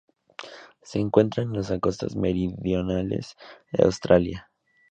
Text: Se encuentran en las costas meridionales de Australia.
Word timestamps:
Se 0.81 0.97
encuentran 0.97 1.49
en 1.49 1.53
las 1.61 1.71
costas 1.79 2.15
meridionales 2.15 3.35
de 3.71 3.83
Australia. 3.83 4.49